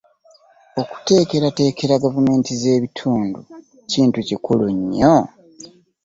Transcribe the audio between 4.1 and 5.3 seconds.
kikulu nnyo.